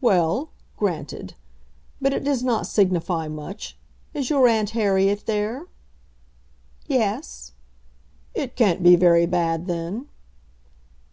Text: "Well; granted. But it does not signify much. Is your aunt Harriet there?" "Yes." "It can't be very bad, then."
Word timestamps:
"Well; 0.00 0.50
granted. 0.76 1.34
But 2.00 2.12
it 2.12 2.22
does 2.22 2.44
not 2.44 2.68
signify 2.68 3.26
much. 3.26 3.76
Is 4.14 4.30
your 4.30 4.46
aunt 4.46 4.70
Harriet 4.70 5.24
there?" 5.26 5.66
"Yes." 6.86 7.50
"It 8.32 8.54
can't 8.54 8.84
be 8.84 8.94
very 8.94 9.26
bad, 9.26 9.66
then." 9.66 10.06